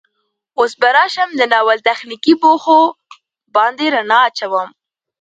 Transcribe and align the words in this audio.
اوس 0.59 0.71
به 0.81 0.89
راشم 0.95 1.29
د 1.35 1.41
ناول 1.51 1.79
تخنيکي 1.87 2.33
بوخو 2.41 2.79
باندې 3.55 3.85
ړنا 3.93 4.19
اچوم 4.29 4.69